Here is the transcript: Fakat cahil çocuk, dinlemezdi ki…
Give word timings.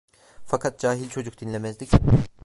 Fakat 0.45 0.79
cahil 0.79 1.09
çocuk, 1.09 1.41
dinlemezdi 1.41 1.85
ki… 1.85 1.97